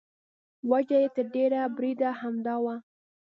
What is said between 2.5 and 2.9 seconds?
وه.